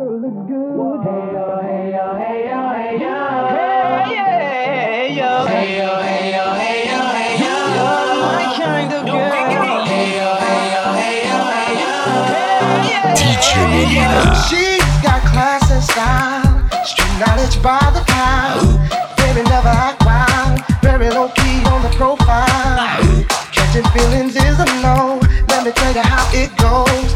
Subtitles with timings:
[0.00, 1.04] girl looks good.
[1.04, 3.16] Hey yo, hey yo, hey yo, hey yo.
[3.52, 5.30] Hey, yeah, yo.
[5.46, 7.54] Hey yo, hey yo, hey yo, hey yo.
[7.76, 9.84] You're my kind of girl.
[9.84, 11.94] Hey yo, hey yo, hey yo, hey yo.
[13.18, 14.20] DJ Melyna.
[14.48, 16.48] She's got class and style,
[16.84, 18.80] street knowledge by the pound.
[19.18, 22.88] Baby never act wild, very low key on the profile.
[23.52, 25.20] Catching feelings is a no.
[25.48, 27.09] Let me tell you how it goes.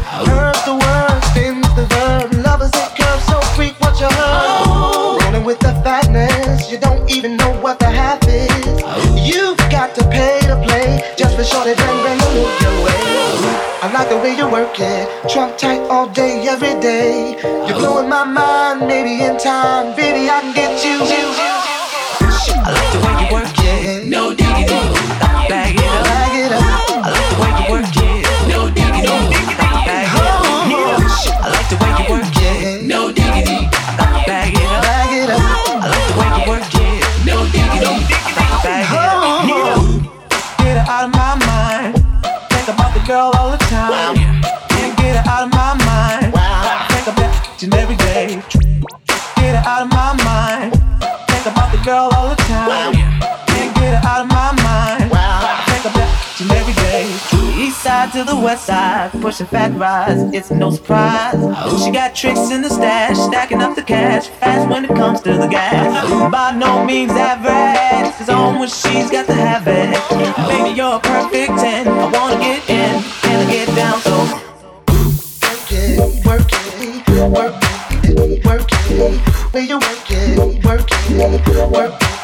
[11.73, 13.01] Look your way.
[13.81, 17.37] I like the way you work it, trump tight all day, every day.
[17.67, 20.64] You're blowing my mind, maybe in time, baby I can get
[59.11, 61.35] side, pushing fat rides, it's no surprise.
[61.83, 65.33] She got tricks in the stash, stacking up the cash, fast when it comes to
[65.33, 66.31] the gas.
[66.31, 69.95] By no means average, it's on when she's got to have it.
[70.47, 71.87] Baby, you're a perfect 10.
[71.87, 74.17] I wanna get in, and I get down so.
[75.43, 77.55] Work it, work it, work
[78.03, 79.19] it, work it.
[79.53, 82.14] Where you work it, work it, work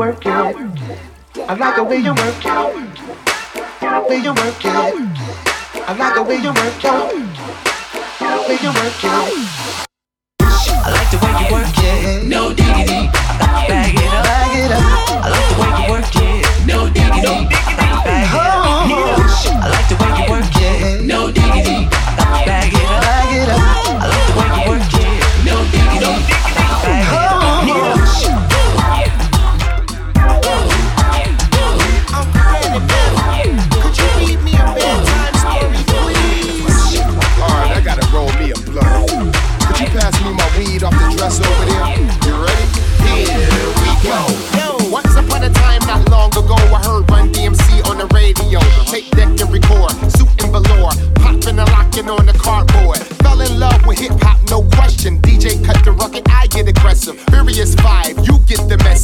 [0.00, 0.32] work it.
[1.46, 2.48] I like the way you work it,
[4.08, 4.72] way you work it.
[5.76, 7.12] I like the way you work it,
[8.48, 9.59] way you work it.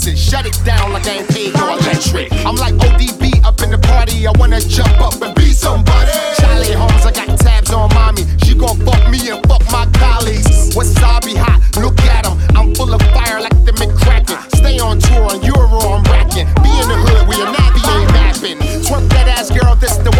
[0.06, 0.30] Message.
[0.30, 2.32] Shut it down like I ain't paid for electric.
[2.44, 6.12] I'm like ODB up in the party, I wanna jump up and be somebody.
[6.38, 8.24] Charlie Holmes, I got tabs on mommy.
[8.44, 10.74] She gon' fuck me and fuck my colleagues.
[10.74, 12.38] Wasabi hot, look at 'em.
[12.56, 14.38] I'm full of fire like the McCracken.
[14.56, 16.46] Stay on tour on Euro, I'm racking.
[16.62, 18.58] Be in the hood where your nappy ain't napping.
[18.86, 20.15] Twerk that ass girl, this the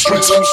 [0.00, 0.49] streets.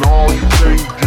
[0.00, 1.05] No, you can't get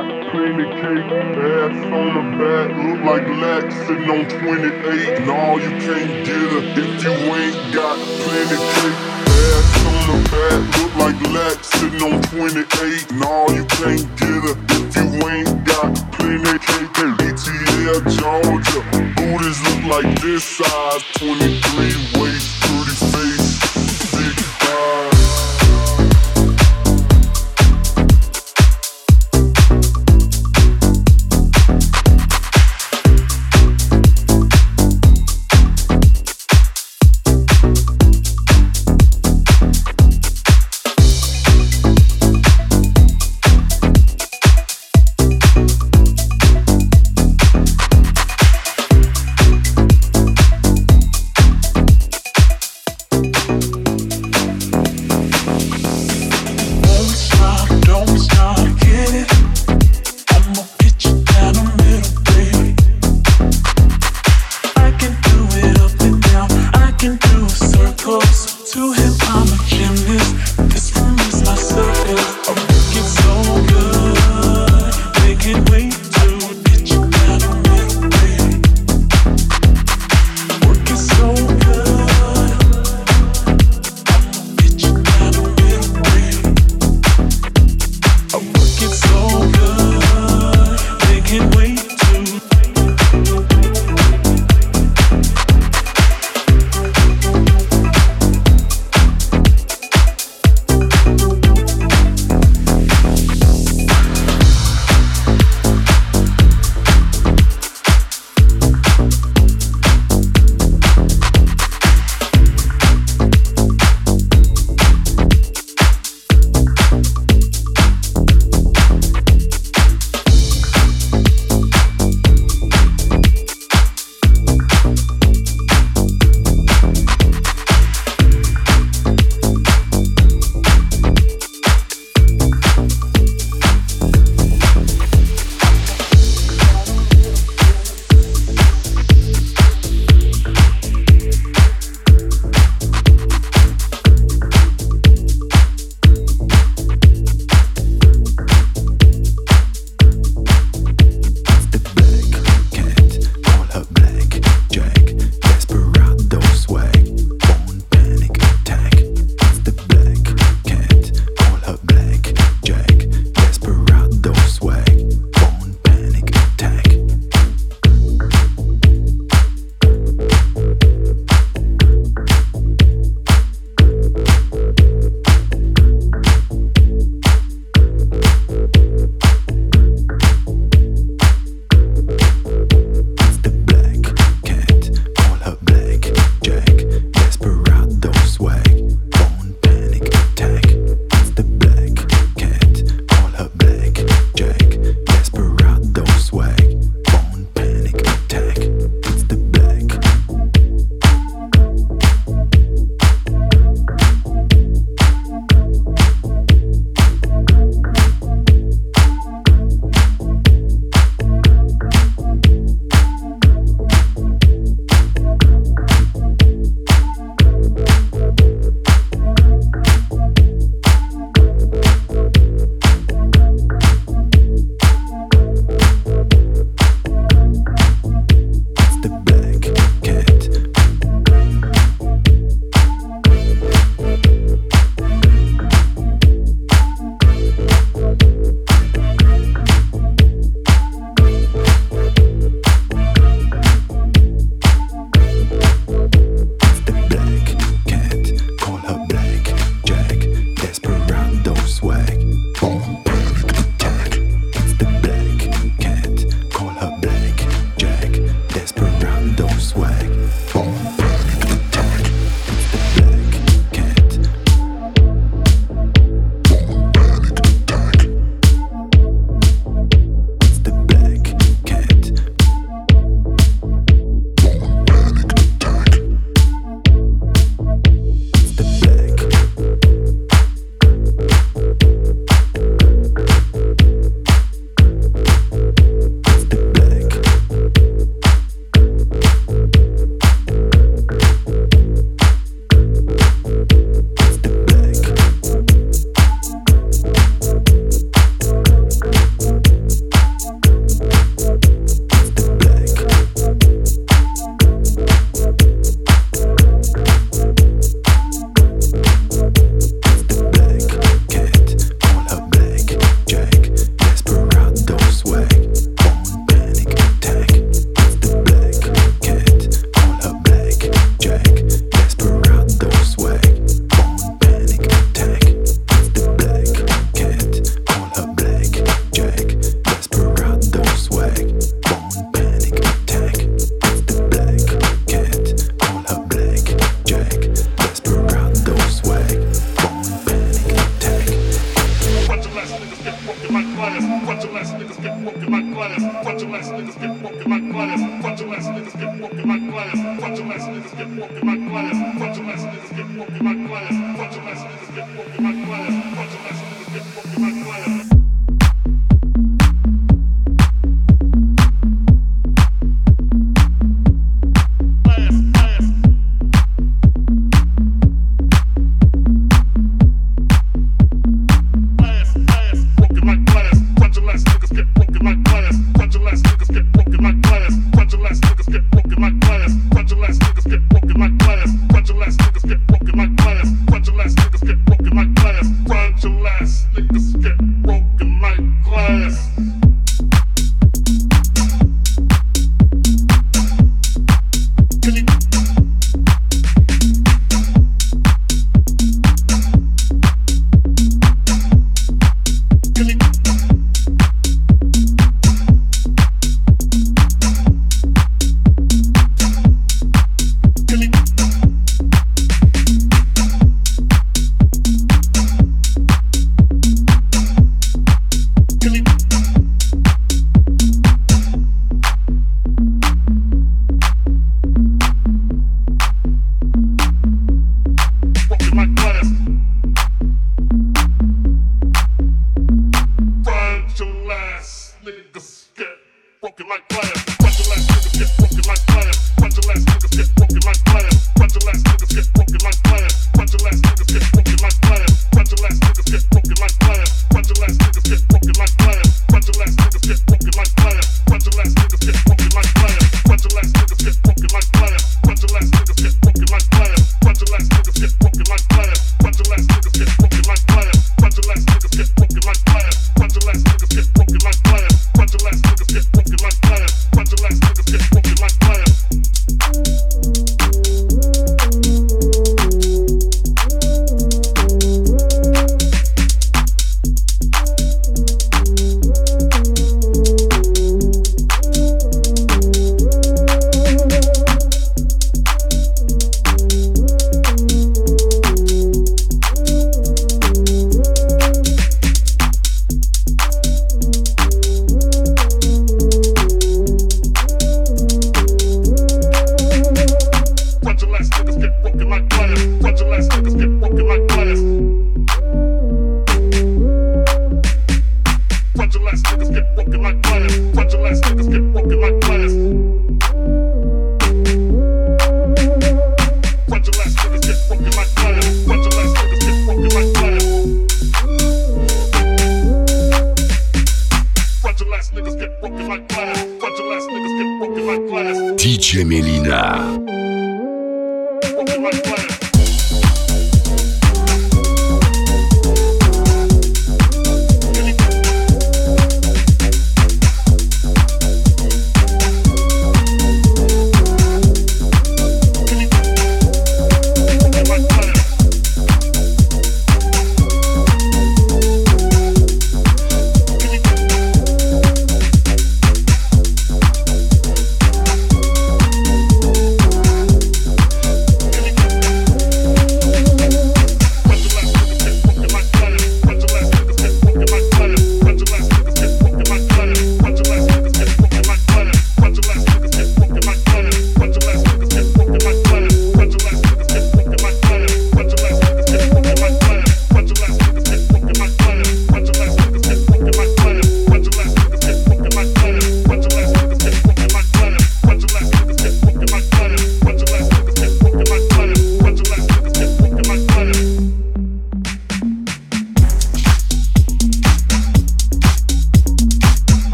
[0.00, 1.10] got plenty cake.
[1.36, 5.26] Ass on the back, look like Lex sitting on 28.
[5.26, 9.00] No, you can't get her if you ain't got plenty cake.
[9.28, 13.12] Ass on the back, look like Lex sitting on 28.
[13.12, 16.90] No, you can't get her if you ain't got plenty cake.
[17.28, 18.80] ATL Georgia,
[19.16, 21.04] booties look like this size.
[21.18, 23.29] 23 waist, pretty face,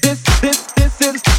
[0.00, 1.37] this, this, this is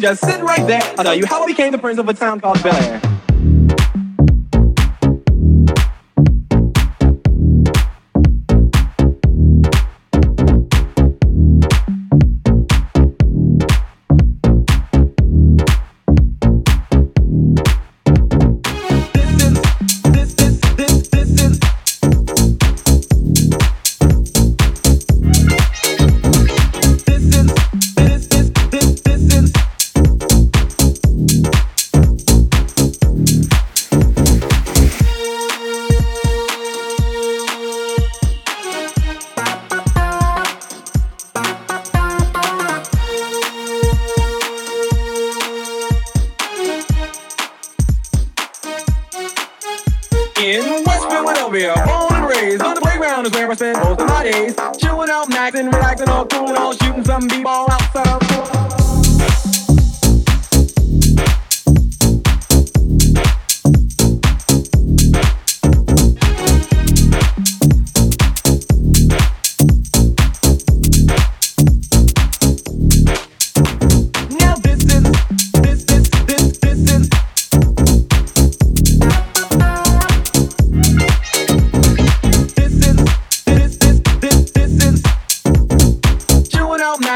[0.00, 0.82] just sit right there.
[0.98, 3.09] I'll tell you how I became the prince of a town called Bel Air.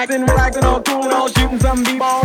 [0.04, 2.23] acting, we're acting all cool, all shooting some b-ball.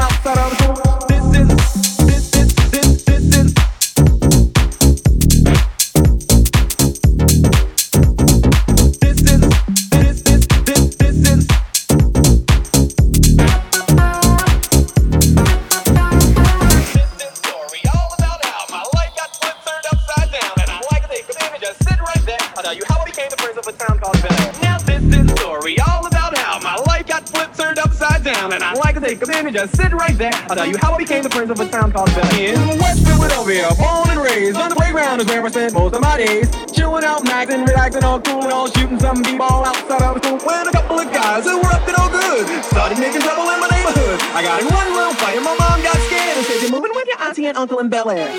[35.50, 36.50] spent most of my days.
[36.72, 40.38] Chilling out, maxing, relaxing, all cool and all shooting some b-ball outside of school.
[40.46, 43.60] When a couple of guys who were up to no good started making trouble in
[43.60, 44.20] my neighborhood.
[44.34, 46.92] I got in one little fight and my mom got scared and said, "You're moving
[46.94, 48.30] with your auntie and uncle in Bel Air."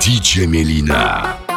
[0.00, 1.53] DJ Melyna.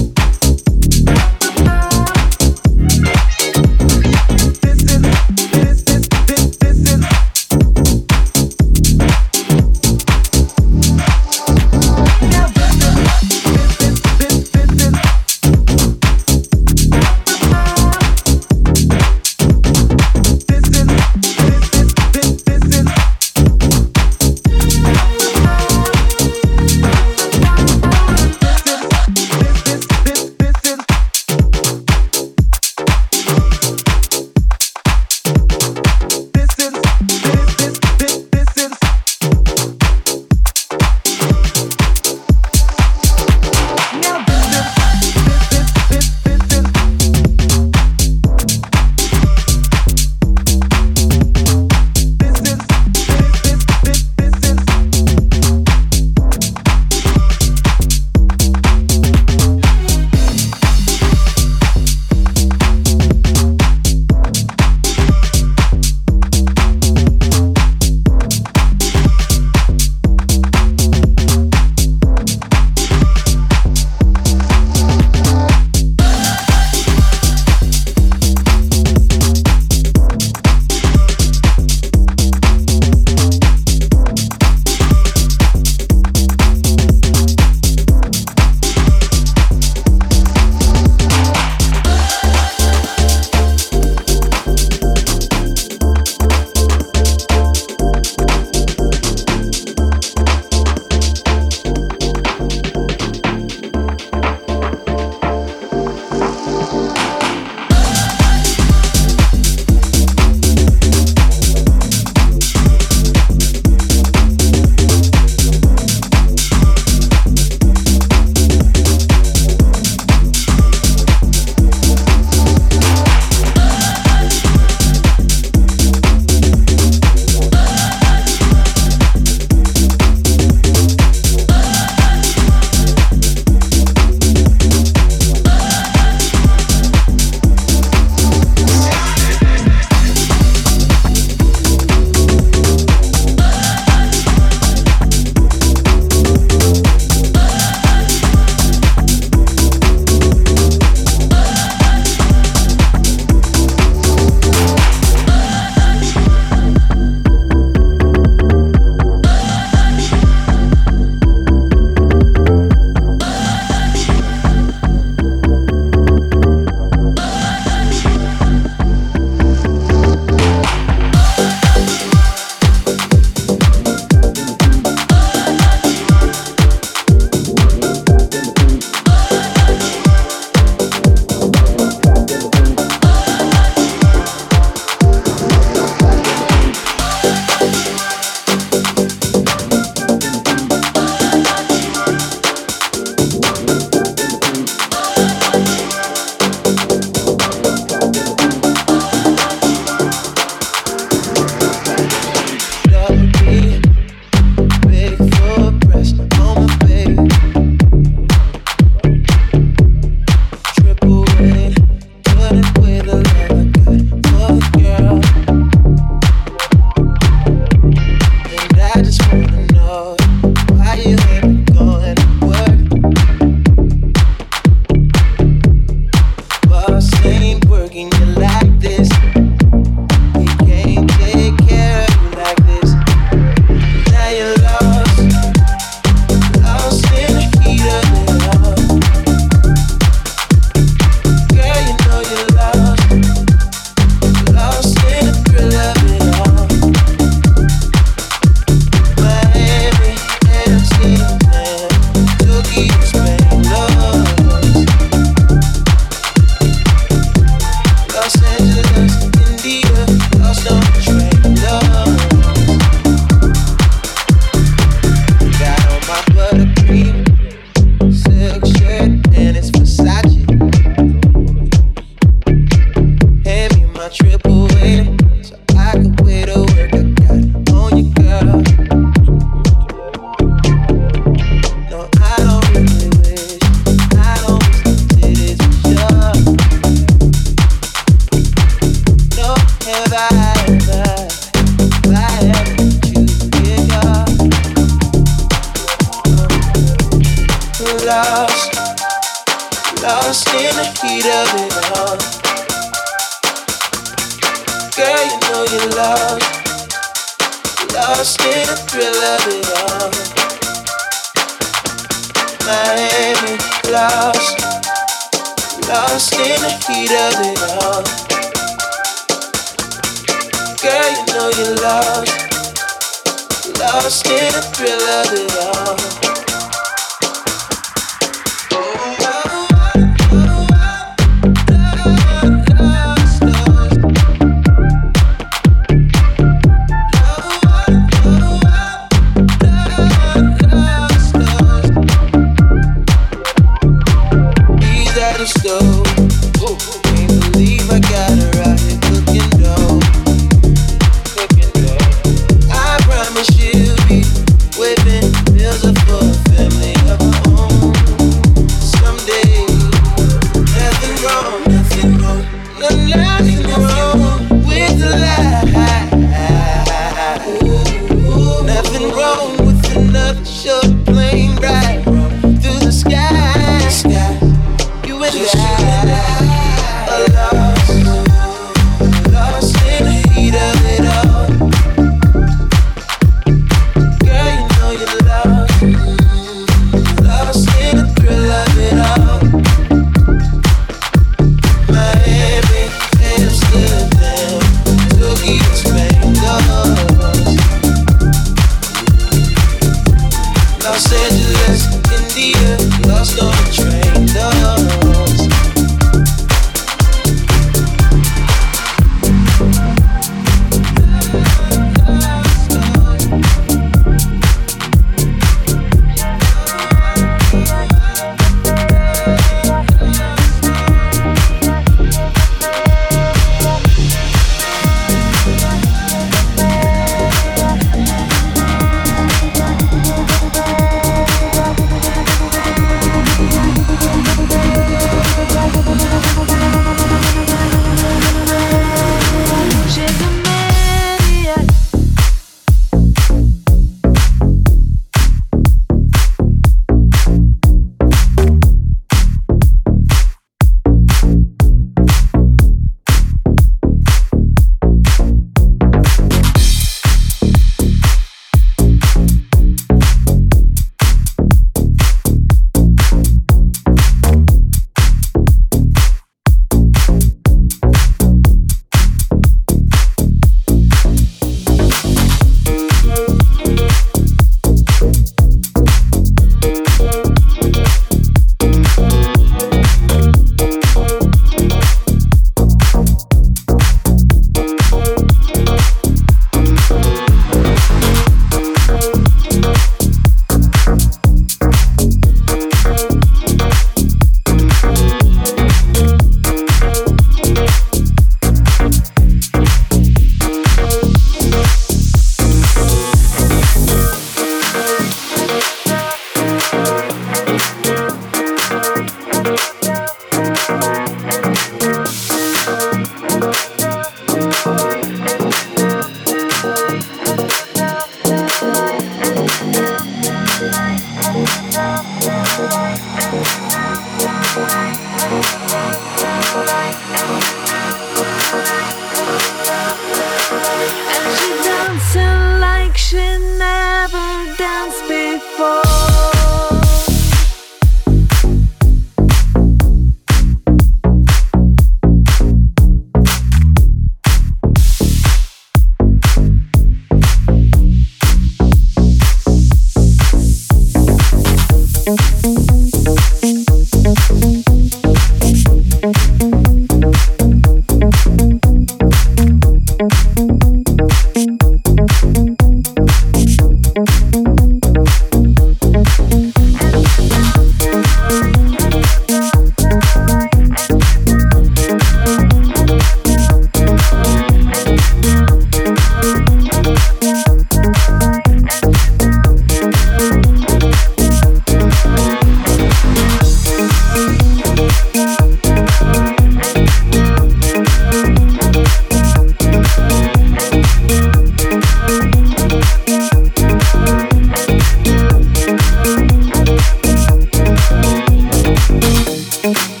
[599.63, 600.00] Thank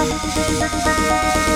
[0.00, 1.49] なんだって?